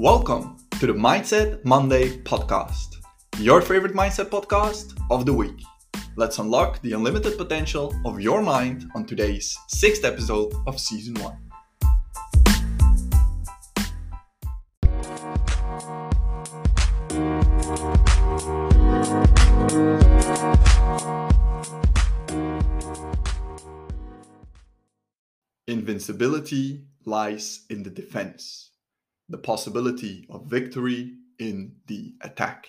[0.00, 2.96] Welcome to the Mindset Monday podcast,
[3.36, 5.62] your favorite mindset podcast of the week.
[6.16, 11.36] Let's unlock the unlimited potential of your mind on today's sixth episode of season one.
[25.68, 28.69] Invincibility lies in the defense,
[29.30, 32.66] the possibility of victory in the attack.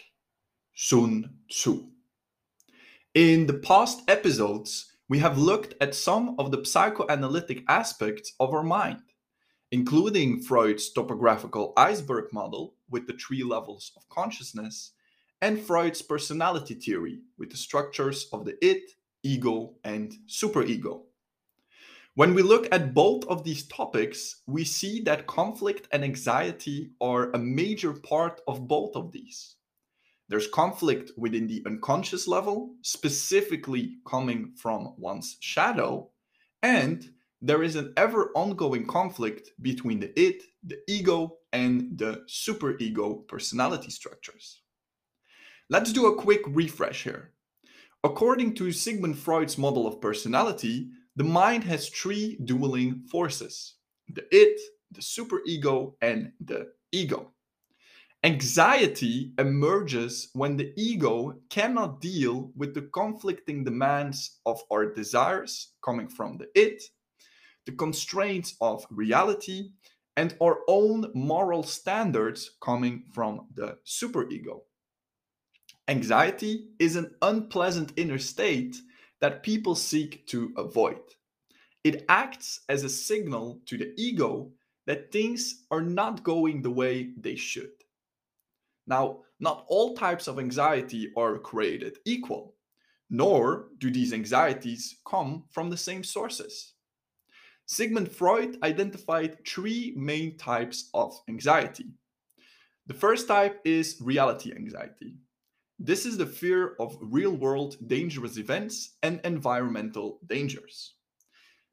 [0.73, 1.87] Sun Tzu.
[3.13, 8.63] In the past episodes, we have looked at some of the psychoanalytic aspects of our
[8.63, 9.01] mind,
[9.71, 14.91] including Freud's topographical iceberg model with the three levels of consciousness,
[15.41, 18.81] and Freud's personality theory with the structures of the id,
[19.23, 21.01] ego, and superego.
[22.15, 27.31] When we look at both of these topics, we see that conflict and anxiety are
[27.31, 29.55] a major part of both of these.
[30.27, 36.09] There's conflict within the unconscious level, specifically coming from one's shadow,
[36.62, 37.09] and
[37.41, 43.90] there is an ever ongoing conflict between the id, the ego, and the superego personality
[43.90, 44.62] structures.
[45.70, 47.31] Let's do a quick refresh here.
[48.03, 53.76] According to Sigmund Freud's model of personality, the mind has three dueling forces
[54.07, 54.59] the id,
[54.91, 57.31] the superego, and the ego.
[58.23, 66.07] Anxiety emerges when the ego cannot deal with the conflicting demands of our desires coming
[66.07, 66.81] from the id,
[67.66, 69.72] the constraints of reality,
[70.18, 74.62] and our own moral standards coming from the superego.
[75.88, 78.75] Anxiety is an unpleasant inner state
[79.22, 81.02] that people seek to avoid.
[81.84, 84.52] It acts as a signal to the ego
[84.88, 87.72] that things are not going the way they should.
[88.88, 92.56] Now, not all types of anxiety are created equal,
[93.10, 96.74] nor do these anxieties come from the same sources.
[97.66, 101.86] Sigmund Freud identified three main types of anxiety.
[102.88, 105.16] The first type is reality anxiety.
[105.84, 110.94] This is the fear of real world dangerous events and environmental dangers.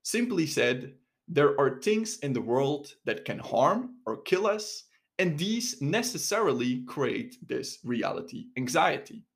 [0.03, 0.95] Simply said,
[1.29, 4.85] there are things in the world that can harm or kill us,
[5.19, 9.27] and these necessarily create this reality anxiety.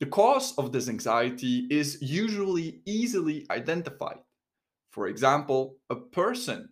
[0.00, 4.18] The cause of this anxiety is usually easily identified.
[4.90, 6.68] For example, a person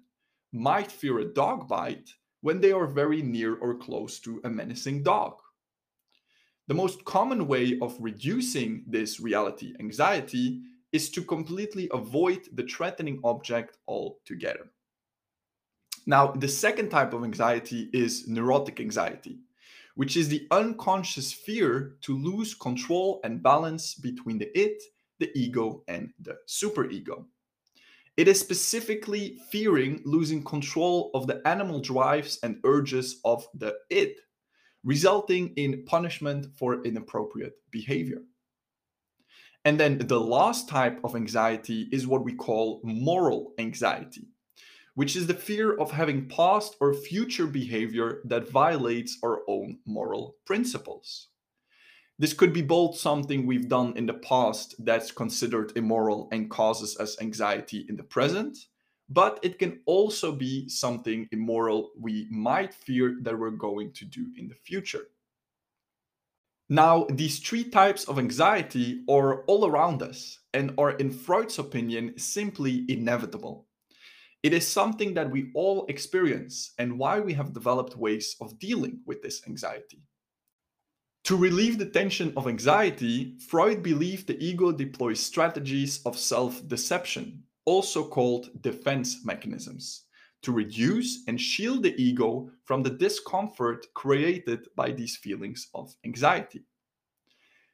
[0.52, 2.10] might fear a dog bite
[2.42, 5.40] when they are very near or close to a menacing dog.
[6.66, 13.20] The most common way of reducing this reality anxiety is to completely avoid the threatening
[13.22, 14.70] object altogether.
[16.06, 19.40] Now, the second type of anxiety is neurotic anxiety,
[19.94, 24.80] which is the unconscious fear to lose control and balance between the id,
[25.18, 27.26] the ego, and the superego.
[28.16, 34.14] It is specifically fearing losing control of the animal drives and urges of the id,
[34.84, 38.22] resulting in punishment for inappropriate behavior.
[39.64, 44.28] And then the last type of anxiety is what we call moral anxiety,
[44.94, 50.36] which is the fear of having past or future behavior that violates our own moral
[50.44, 51.28] principles.
[52.18, 56.96] This could be both something we've done in the past that's considered immoral and causes
[57.00, 58.56] us anxiety in the present,
[59.08, 64.26] but it can also be something immoral we might fear that we're going to do
[64.36, 65.06] in the future.
[66.68, 72.18] Now, these three types of anxiety are all around us and are, in Freud's opinion,
[72.18, 73.66] simply inevitable.
[74.42, 79.00] It is something that we all experience and why we have developed ways of dealing
[79.06, 80.02] with this anxiety.
[81.24, 87.43] To relieve the tension of anxiety, Freud believed the ego deploys strategies of self deception,
[87.64, 90.04] also called defense mechanisms
[90.42, 96.62] to reduce and shield the ego from the discomfort created by these feelings of anxiety.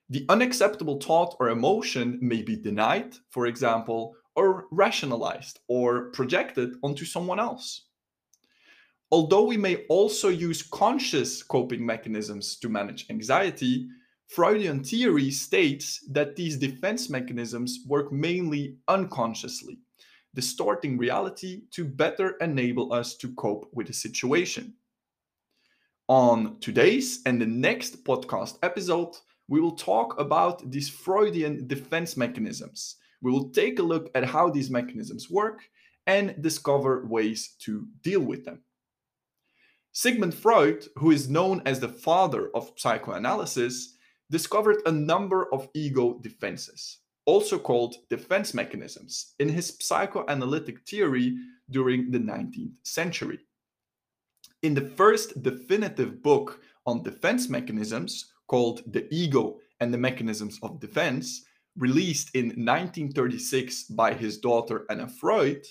[0.08, 7.04] The unacceptable thought or emotion may be denied, for example, or rationalized or projected onto
[7.04, 7.86] someone else.
[9.12, 13.88] Although we may also use conscious coping mechanisms to manage anxiety,
[14.30, 19.80] Freudian theory states that these defense mechanisms work mainly unconsciously
[20.36, 24.72] distorting reality to better enable us to cope with the situation.
[26.08, 29.16] On today's and the next podcast episode,
[29.48, 32.98] we will talk about these Freudian defense mechanisms.
[33.22, 35.62] We will take a look at how these mechanisms work
[36.06, 38.62] and discover ways to deal with them.
[39.90, 43.96] Sigmund Freud, who is known as the father of psychoanalysis,
[44.30, 51.36] discovered a number of ego defenses, also called defense mechanisms, in his psychoanalytic theory
[51.70, 53.40] during the 19th century.
[54.62, 60.80] In the first definitive book on defense mechanisms, called The Ego and the Mechanisms of
[60.80, 61.44] Defense,
[61.76, 65.64] released in 1936 by his daughter Anna Freud,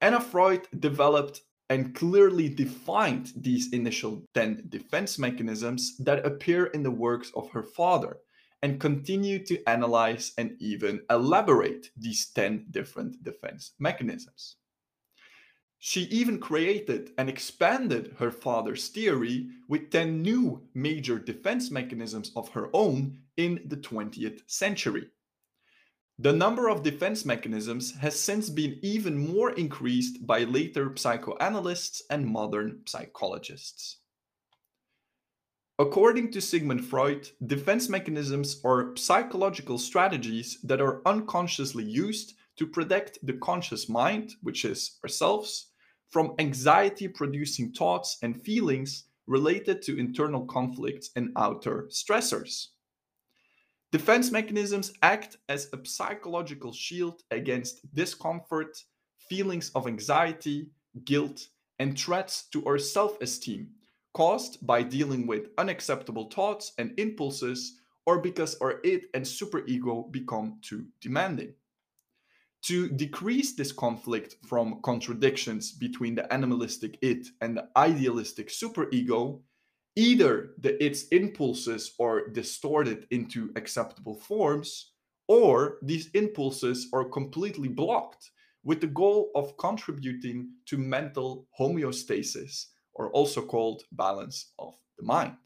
[0.00, 1.40] Anna Freud developed
[1.74, 7.64] and clearly defined these initial 10 defense mechanisms that appear in the works of her
[7.64, 8.18] father
[8.62, 14.54] and continue to analyze and even elaborate these 10 different defense mechanisms.
[15.80, 22.50] She even created and expanded her father's theory with 10 new major defense mechanisms of
[22.50, 25.08] her own in the 20th century.
[26.20, 32.24] The number of defense mechanisms has since been even more increased by later psychoanalysts and
[32.24, 33.98] modern psychologists.
[35.76, 43.18] According to Sigmund Freud, defense mechanisms are psychological strategies that are unconsciously used to protect
[43.26, 45.72] the conscious mind, which is ourselves,
[46.10, 52.68] from anxiety producing thoughts and feelings related to internal conflicts and outer stressors.
[53.94, 58.76] Defense mechanisms act as a psychological shield against discomfort,
[59.28, 60.70] feelings of anxiety,
[61.04, 61.46] guilt,
[61.78, 63.68] and threats to our self esteem
[64.12, 70.58] caused by dealing with unacceptable thoughts and impulses or because our id and superego become
[70.60, 71.54] too demanding.
[72.62, 79.40] To decrease this conflict from contradictions between the animalistic id and the idealistic superego,
[79.96, 84.92] either the id's impulses are distorted into acceptable forms
[85.28, 88.30] or these impulses are completely blocked
[88.64, 95.36] with the goal of contributing to mental homeostasis or also called balance of the mind.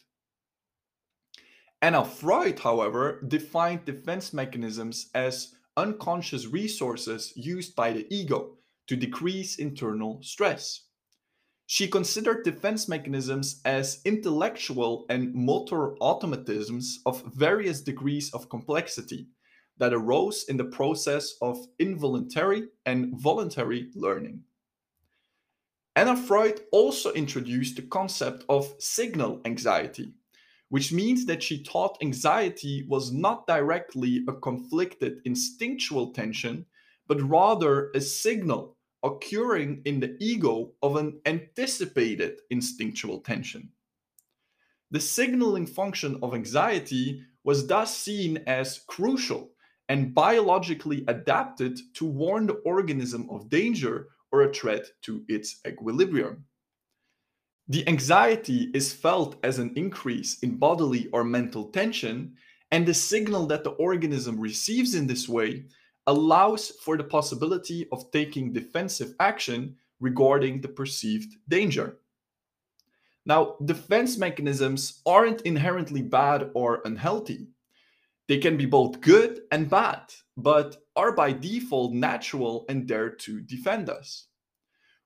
[1.80, 8.56] Anna Freud, however, defined defense mechanisms as unconscious resources used by the ego
[8.88, 10.87] to decrease internal stress.
[11.70, 19.26] She considered defense mechanisms as intellectual and motor automatisms of various degrees of complexity
[19.76, 24.44] that arose in the process of involuntary and voluntary learning.
[25.94, 30.14] Anna Freud also introduced the concept of signal anxiety,
[30.70, 36.64] which means that she thought anxiety was not directly a conflicted instinctual tension,
[37.06, 43.70] but rather a signal occurring in the ego of an anticipated instinctual tension.
[44.90, 49.50] The signaling function of anxiety was thus seen as crucial
[49.88, 56.44] and biologically adapted to warn the organism of danger or a threat to its equilibrium.
[57.68, 62.34] The anxiety is felt as an increase in bodily or mental tension,
[62.70, 65.64] and the signal that the organism receives in this way
[66.08, 71.98] allows for the possibility of taking defensive action regarding the perceived danger.
[73.26, 77.48] Now, defense mechanisms aren't inherently bad or unhealthy.
[78.26, 80.00] They can be both good and bad,
[80.34, 84.28] but are by default natural and there to defend us.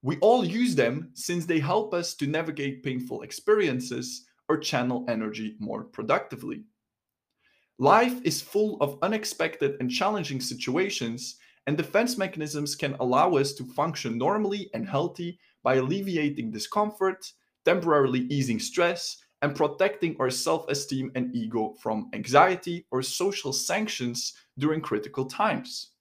[0.02, 5.56] We all use them since they help us to navigate painful experiences or channel energy
[5.58, 6.64] more productively.
[7.78, 11.36] Life is full of unexpected and challenging situations,
[11.66, 17.32] and defense mechanisms can allow us to function normally and healthy by alleviating discomfort,
[17.64, 24.34] temporarily easing stress, and protecting our self esteem and ego from anxiety or social sanctions
[24.58, 25.92] during critical times.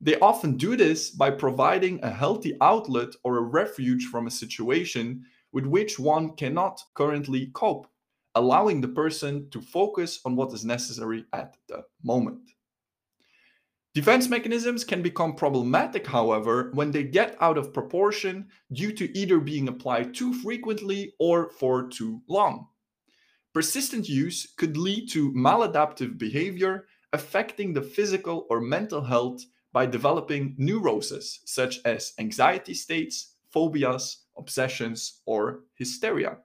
[0.00, 5.24] They often do this by providing a healthy outlet or a refuge from a situation
[5.52, 7.88] with which one cannot currently cope
[8.34, 12.50] allowing the person to focus on what is necessary at the moment.
[13.94, 19.40] Defense mechanisms can become problematic, however, when they get out of proportion due to either
[19.40, 22.68] being applied too frequently or for too long.
[23.54, 29.42] Persistent use could lead to maladaptive behavior affecting the physical or mental health
[29.72, 36.38] by developing neuroses such as anxiety states, phobias, obsessions, or hysteria.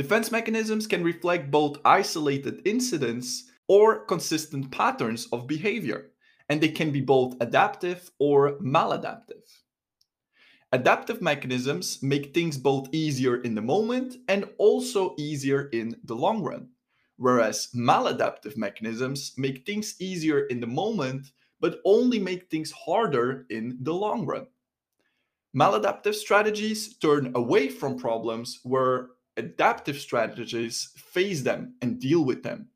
[0.00, 6.12] Defense mechanisms can reflect both isolated incidents or consistent patterns of behavior,
[6.48, 9.44] and they can be both adaptive or maladaptive.
[10.72, 16.42] Adaptive mechanisms make things both easier in the moment and also easier in the long
[16.42, 16.70] run,
[17.18, 21.26] whereas maladaptive mechanisms make things easier in the moment
[21.60, 24.46] but only make things harder in the long run.
[25.54, 32.68] Maladaptive strategies turn away from problems where adaptive strategies face them and deal with them.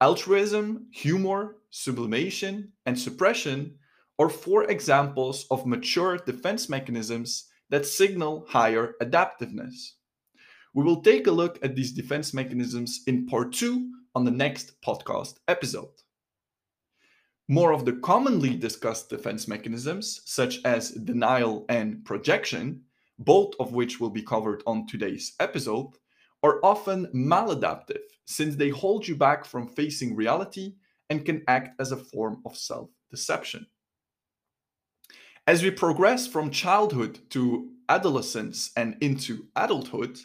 [0.00, 3.78] Altruism, humor, sublimation, and suppression
[4.18, 9.94] are four examples of mature defense mechanisms that signal higher adaptiveness.
[10.74, 14.80] We will take a look at these defense mechanisms in part two on the next
[14.82, 16.02] podcast episode.
[17.48, 22.82] More of the commonly discussed defense mechanisms, such as denial and projection,
[23.18, 25.92] both of which will be covered on today's episode,
[26.42, 30.74] are often maladaptive since they hold you back from facing reality
[31.08, 33.66] and can act as a form of self deception.
[35.46, 40.18] As we progress from childhood to adolescence and into adulthood,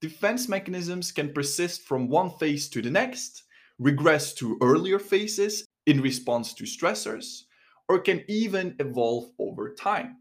[0.00, 3.44] defense mechanisms can persist from one phase to the next,
[3.78, 7.42] regress to earlier phases, in response to stressors
[7.88, 10.16] or can even evolve over time.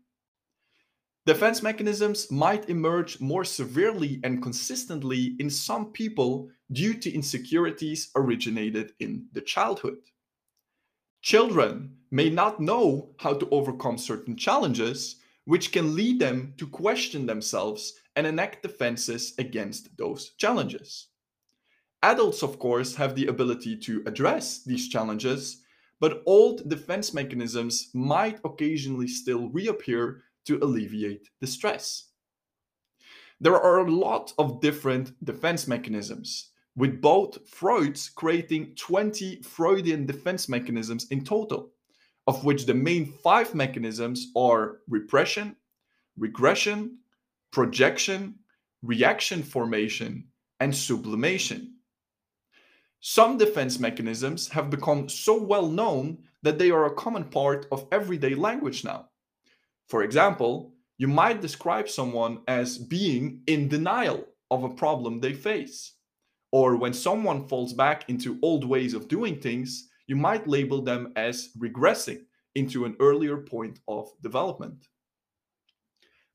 [1.26, 8.94] Defense mechanisms might emerge more severely and consistently in some people due to insecurities originated
[9.00, 10.00] in the childhood.
[11.22, 17.28] Children may not know how to overcome certain challenges, which can lead them to question
[17.28, 21.10] themselves and enact defenses against those challenges.
[22.02, 25.62] Adults, of course, have the ability to address these challenges,
[26.00, 32.10] but old defense mechanisms might occasionally still reappear to alleviate the stress.
[33.40, 40.48] There are a lot of different defense mechanisms, with both Freud's creating 20 Freudian defense
[40.48, 41.72] mechanisms in total,
[42.28, 45.56] of which the main five mechanisms are repression,
[46.18, 47.00] regression,
[47.52, 48.36] projection,
[48.84, 50.28] reaction formation,
[50.60, 51.76] and sublimation.
[53.00, 57.88] Some defense mechanisms have become so well known that they are a common part of
[57.92, 59.10] everyday language now.
[59.92, 65.96] For example, you might describe someone as being in denial of a problem they face.
[66.54, 71.12] Or when someone falls back into old ways of doing things, you might label them
[71.18, 72.22] as regressing
[72.56, 74.88] into an earlier point of development.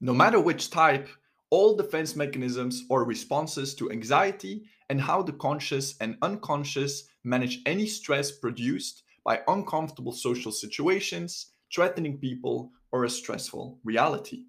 [0.02, 1.08] No matter which type,
[1.48, 7.86] all defense mechanisms or responses to anxiety and how the conscious and unconscious manage any
[7.86, 14.44] stress produced by uncomfortable social situations, threatening people, or a stressful reality.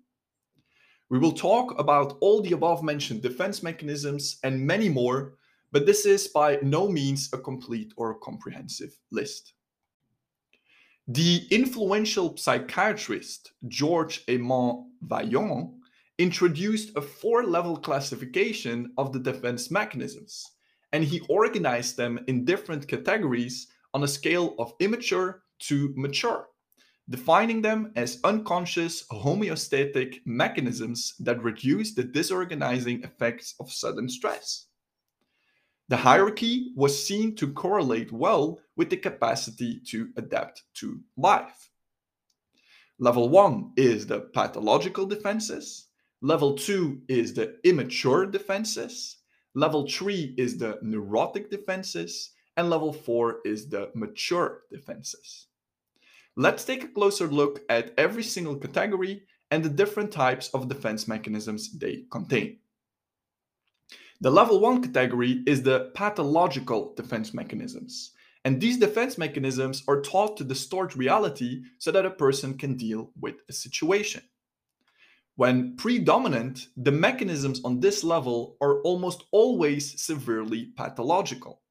[1.10, 5.36] We will talk about all the above mentioned defense mechanisms and many more,
[5.72, 9.54] but this is by no means a complete or comprehensive list.
[11.08, 15.72] The influential psychiatrist George Eman Vaillant
[16.18, 20.44] introduced a four level classification of the defense mechanisms,
[20.92, 26.48] and he organized them in different categories on a scale of immature to mature,
[27.10, 34.66] defining them as unconscious homeostatic mechanisms that reduce the disorganizing effects of sudden stress.
[35.90, 41.70] The hierarchy was seen to correlate well with the capacity to adapt to life.
[43.00, 45.88] Level one is the pathological defenses.
[46.22, 49.18] Level two is the immature defenses.
[49.54, 52.32] Level three is the neurotic defenses.
[52.58, 55.48] And level four is the mature defenses.
[56.40, 61.08] Let's take a closer look at every single category and the different types of defense
[61.08, 62.60] mechanisms they contain.
[64.22, 68.12] The level one category is the pathological defense mechanisms.
[68.46, 73.10] And these defense mechanisms are taught to distort reality so that a person can deal
[73.20, 74.22] with a situation.
[75.38, 81.62] When predominant, the mechanisms on this level are almost always severely pathological.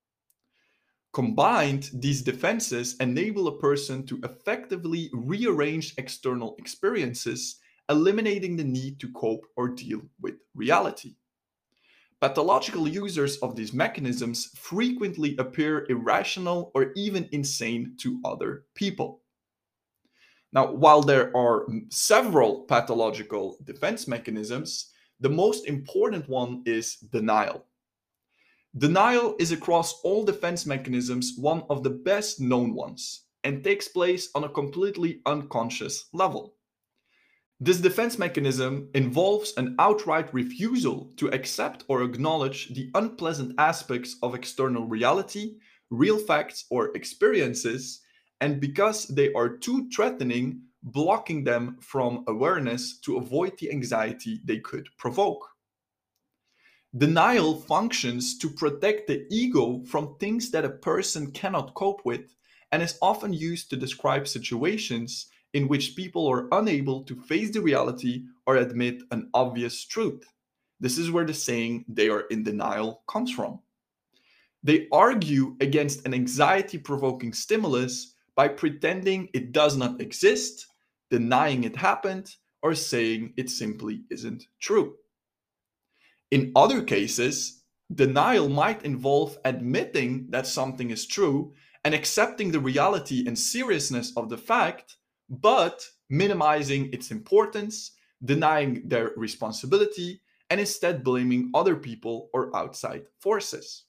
[1.16, 7.58] Combined, these defenses enable a person to effectively rearrange external experiences,
[7.88, 11.14] eliminating the need to cope or deal with reality.
[12.20, 19.22] Pathological users of these mechanisms frequently appear irrational or even insane to other people.
[20.52, 27.64] Now, while there are several pathological defense mechanisms, the most important one is denial.
[28.78, 34.28] Denial is across all defense mechanisms one of the best known ones and takes place
[34.34, 36.56] on a completely unconscious level.
[37.58, 44.34] This defense mechanism involves an outright refusal to accept or acknowledge the unpleasant aspects of
[44.34, 45.54] external reality,
[45.88, 48.02] real facts, or experiences
[48.42, 54.58] and because they are too threatening, blocking them from awareness to avoid the anxiety they
[54.58, 55.55] could provoke.
[56.96, 62.34] Denial functions to protect the ego from things that a person cannot cope with
[62.72, 67.60] and is often used to describe situations in which people are unable to face the
[67.60, 70.24] reality or admit an obvious truth.
[70.80, 73.60] This is where the saying they are in denial comes from.
[74.62, 80.66] They argue against an anxiety provoking stimulus by pretending it does not exist,
[81.10, 84.96] denying it happened, or saying it simply isn't true.
[86.30, 87.62] In other cases,
[87.94, 91.54] denial might involve admitting that something is true
[91.84, 94.96] and accepting the reality and seriousness of the fact,
[95.28, 97.92] but minimizing its importance,
[98.24, 103.84] denying their responsibility, and instead blaming other people or outside forces.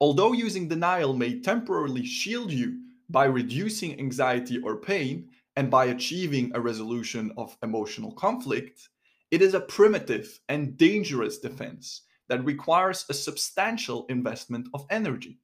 [0.00, 2.80] Although using denial may temporarily shield you
[3.10, 8.88] by reducing anxiety or pain and by achieving a resolution of emotional conflict,
[9.30, 15.38] it is a primitive and dangerous defense that requires a substantial investment of energy.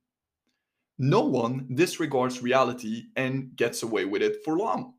[0.98, 4.94] No one disregards reality and gets away with it for long.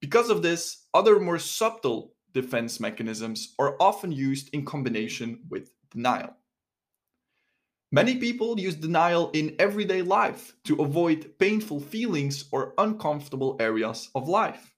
[0.00, 6.36] Because of this, other more subtle defense mechanisms are often used in combination with denial.
[7.90, 14.28] Many people use denial in everyday life to avoid painful feelings or uncomfortable areas of
[14.28, 14.73] life.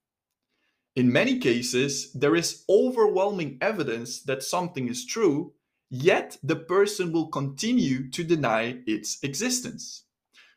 [0.96, 5.52] In many cases, there is overwhelming evidence that something is true,
[5.90, 10.04] yet the person will continue to deny its existence.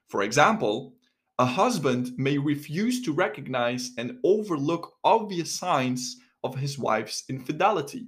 [0.07, 0.95] For example,
[1.37, 8.07] a husband may refuse to recognize and overlook obvious signs of his wife's infidelity.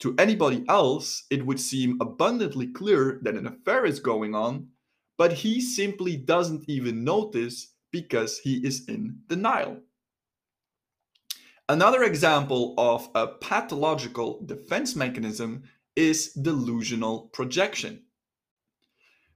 [0.00, 4.68] To anybody else, it would seem abundantly clear that an affair is going on,
[5.18, 9.80] but he simply doesn't even notice because he is in denial.
[11.70, 15.62] Another example of a pathological defense mechanism
[15.94, 18.02] is delusional projection.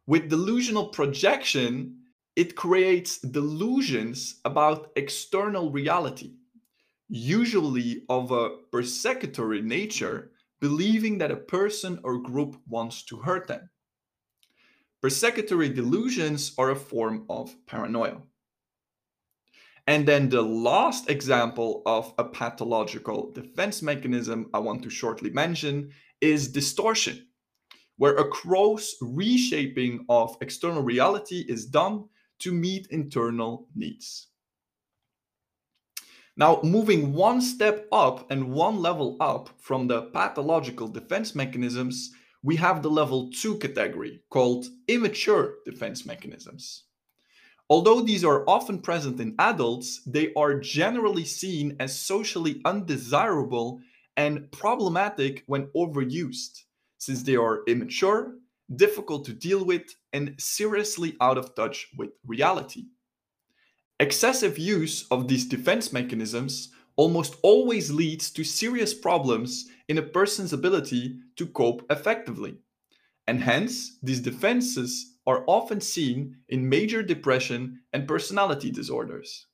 [0.09, 2.01] With delusional projection,
[2.35, 6.33] it creates delusions about external reality
[7.09, 13.71] usually of a persecutory nature, believing that a person or group wants to hurt them.
[15.01, 18.23] Persecutory delusions are a form of paranoia.
[19.87, 25.91] And then the last example of a pathological defense mechanism I want to shortly mention
[26.21, 27.29] is distortion,
[27.99, 32.05] where a gross reshaping of external reality is done
[32.41, 34.29] to meet internal needs.
[36.37, 42.11] Now, moving one step up and one level up from the pathological defense mechanisms,
[42.43, 46.85] we have the level 2 category called immature defense mechanisms.
[47.71, 53.81] Although these are often present in adults, they are generally seen as socially undesirable
[54.17, 56.65] and problematic when overused,
[56.99, 58.35] since they are immature,
[58.77, 62.85] difficult to deal with, and seriously out of touch with reality.
[63.99, 70.53] Excessive use of these defense mechanisms almost always leads to serious problems in a person's
[70.53, 72.57] ability to cope effectively.
[73.27, 79.47] And hence, these defenses are often seen in major depression and personality disorders.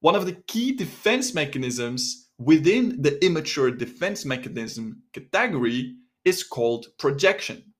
[0.00, 5.94] One of the key defense mechanisms within the immature defense mechanism category
[6.24, 7.72] is called projection.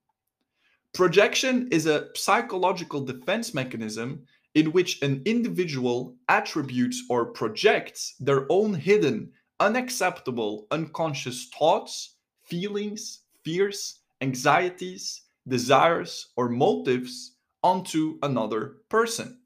[0.93, 8.73] Projection is a psychological defense mechanism in which an individual attributes or projects their own
[8.73, 19.39] hidden, unacceptable, unconscious thoughts, feelings, fears, anxieties, desires, or motives onto another person.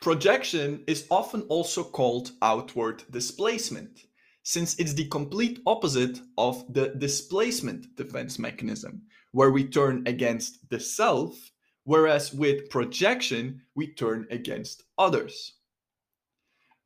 [0.00, 4.00] Projection is often also called outward displacement,
[4.42, 10.78] since it's the complete opposite of the displacement defense mechanism, where we turn against the
[10.78, 11.50] self
[11.84, 15.54] whereas with projection, we turn against others.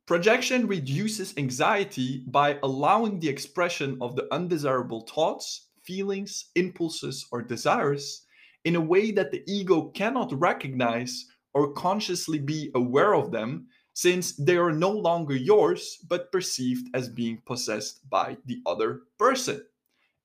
[0.05, 8.27] Projection reduces anxiety by allowing the expression of the undesirable thoughts, feelings, impulses, or desires
[8.63, 11.25] in a way that the ego cannot recognize
[11.55, 17.09] or consciously be aware of them, since they are no longer yours but perceived as
[17.09, 19.65] being possessed by the other person,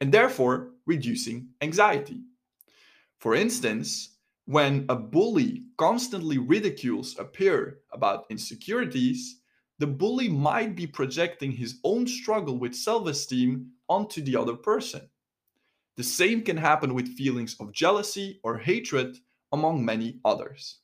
[0.00, 2.20] and therefore reducing anxiety.
[3.18, 9.40] For instance, when a bully constantly ridicules a peer about insecurities,
[9.79, 15.09] the bully might be projecting his own struggle with self esteem onto the other person.
[15.96, 19.16] The same can happen with feelings of jealousy or hatred,
[19.52, 20.80] among many others.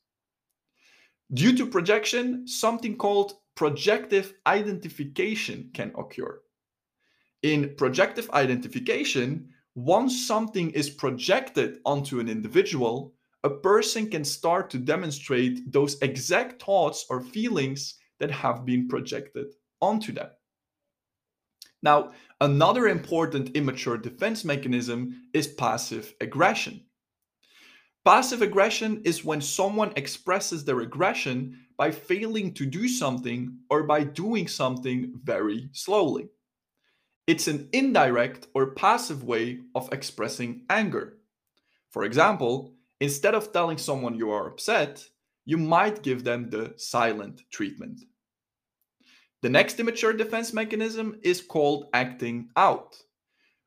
[1.32, 6.40] Due to projection, something called projective identification can occur.
[7.42, 14.78] In projective identification, once something is projected onto an individual, a person can start to
[14.78, 19.46] demonstrate those exact thoughts or feelings that have been projected
[19.80, 20.28] onto them.
[21.82, 26.84] Now, another important immature defense mechanism is passive aggression.
[28.04, 34.04] Passive aggression is when someone expresses their aggression by failing to do something or by
[34.04, 36.28] doing something very slowly.
[37.26, 41.18] It's an indirect or passive way of expressing anger.
[41.90, 45.06] For example, instead of telling someone you are upset,
[45.44, 48.00] you might give them the silent treatment.
[49.42, 52.96] The next immature defense mechanism is called acting out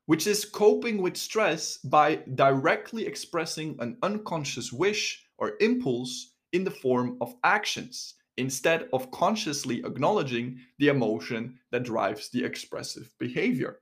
[0.06, 6.70] which is coping with stress by directly expressing an unconscious wish or impulse in the
[6.70, 13.78] form of actions instead of consciously acknowledging the emotion that drives the expressive behavior.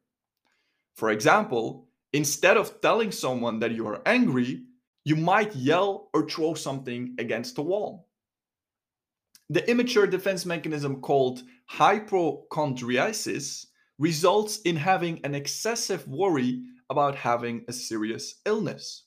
[0.95, 4.63] For example, instead of telling someone that you are angry,
[5.05, 8.09] you might yell or throw something against the wall.
[9.53, 13.67] The immature defense mechanism called hypochondriasis
[13.99, 19.05] results in having an excessive worry about having a serious illness.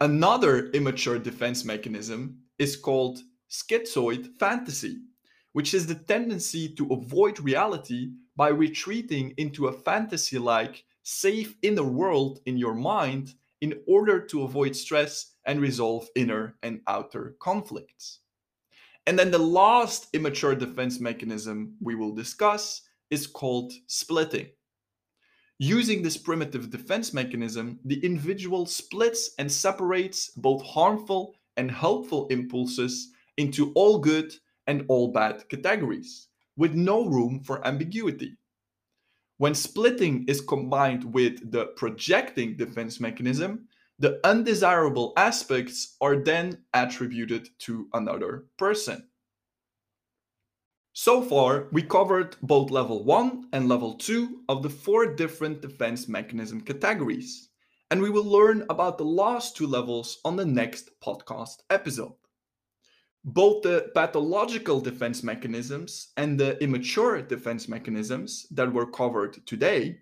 [0.00, 4.98] Another immature defense mechanism is called schizoid fantasy,
[5.52, 11.84] which is the tendency to avoid reality by retreating into a fantasy like safe inner
[11.84, 18.21] world in your mind in order to avoid stress and resolve inner and outer conflicts.
[19.06, 24.48] And then the last immature defense mechanism we will discuss is called splitting.
[25.58, 33.10] Using this primitive defense mechanism, the individual splits and separates both harmful and helpful impulses
[33.36, 34.32] into all good
[34.66, 38.36] and all bad categories, with no room for ambiguity.
[39.38, 43.66] When splitting is combined with the projecting defense mechanism,
[44.02, 49.06] the undesirable aspects are then attributed to another person.
[50.92, 56.08] So far, we covered both level 1 and level 2 of the four different defense
[56.08, 57.50] mechanism categories,
[57.92, 62.16] and we will learn about the last two levels on the next podcast episode.
[63.24, 70.00] Both the pathological defense mechanisms and the immature defense mechanisms that were covered today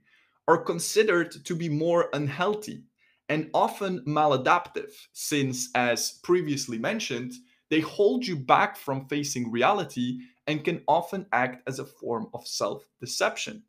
[0.48, 2.84] are considered to be more unhealthy
[3.30, 7.32] and often maladaptive, since, as previously mentioned,
[7.70, 12.46] they hold you back from facing reality and can often act as a form of
[12.46, 13.62] self deception.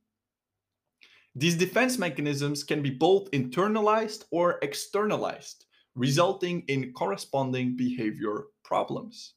[1.35, 9.35] These defense mechanisms can be both internalized or externalized, resulting in corresponding behavior problems.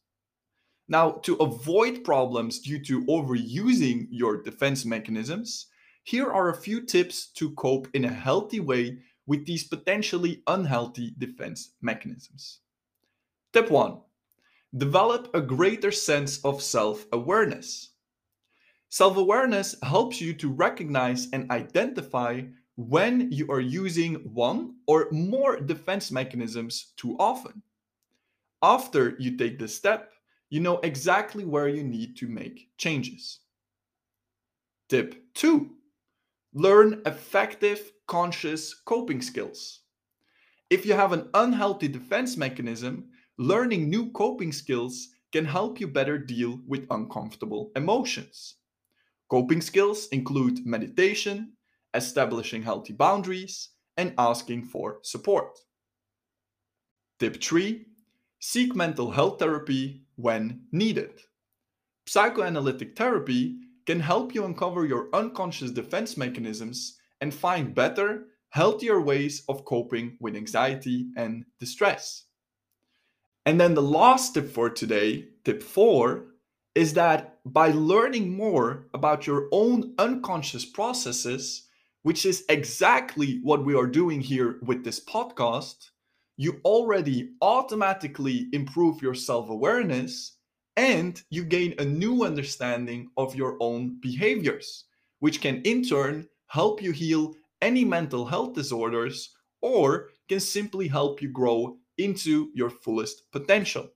[0.89, 5.67] Now, to avoid problems due to overusing your defense mechanisms,
[6.05, 11.15] here are a few tips to cope in a healthy way with these potentially unhealthy
[11.19, 12.61] defense mechanisms.
[13.53, 14.01] Tip 1
[14.77, 17.91] Develop a greater sense of self awareness.
[18.89, 22.43] Self awareness helps you to recognize and identify
[22.77, 27.63] when you are using one or more defense mechanisms too often.
[28.63, 30.13] After you take this step,
[30.51, 33.41] you know exactly where you need to make changes.
[34.89, 35.71] Tip 2
[36.53, 39.81] Learn effective, conscious coping skills.
[40.71, 46.19] If you have an unhealthy defense mechanism, learning new coping skills can help you better
[46.19, 48.57] deal with uncomfortable emotions.
[49.31, 51.53] Coping skills include meditation,
[51.95, 55.59] establishing healthy boundaries, and asking for support.
[57.19, 57.87] Tip 3
[58.41, 61.21] Seek mental health therapy when needed.
[62.07, 69.45] Psychoanalytic therapy can help you uncover your unconscious defense mechanisms and find better, healthier ways
[69.49, 72.27] of coping with anxiety and distress.
[73.47, 76.27] And then the last tip for today, tip four,
[76.75, 81.67] is that by learning more about your own unconscious processes,
[82.03, 85.93] which is exactly what we are doing here with this podcast,
[86.37, 90.37] you already automatically improve your self awareness
[90.77, 94.85] and you gain a new understanding of your own behaviors,
[95.21, 101.21] which can in turn help you heal any mental health disorders or can simply help
[101.21, 103.89] you grow into your fullest potential.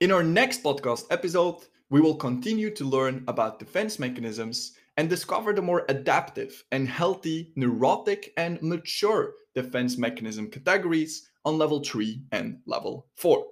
[0.00, 1.58] In our next podcast episode,
[1.90, 7.52] we will continue to learn about defense mechanisms and discover the more adaptive and healthy,
[7.56, 13.44] neurotic, and mature defense mechanism categories on level 3 and level 4.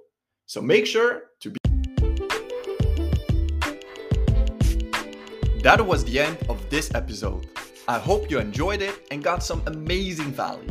[0.47, 1.58] So make sure to be.
[5.69, 7.47] That was the end of this episode.
[7.87, 10.71] I hope you enjoyed it and got some amazing value.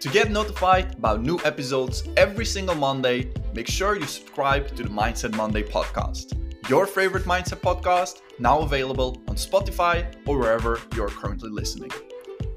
[0.00, 4.88] To get notified about new episodes every single Monday, make sure you subscribe to the
[4.88, 6.32] Mindset Monday podcast.
[6.70, 11.90] Your favorite mindset podcast, now available on Spotify or wherever you're currently listening.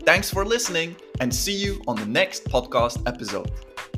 [0.06, 3.52] Thanks for listening and see you on the next podcast episode.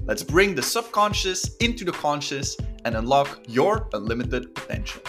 [0.05, 5.03] Let's bring the subconscious into the conscious and unlock your unlimited potential.